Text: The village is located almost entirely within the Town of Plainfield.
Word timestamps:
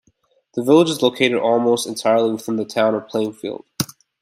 The 0.55 0.63
village 0.63 0.89
is 0.89 1.03
located 1.03 1.37
almost 1.37 1.85
entirely 1.85 2.31
within 2.31 2.55
the 2.55 2.65
Town 2.65 2.95
of 2.95 3.07
Plainfield. 3.07 3.65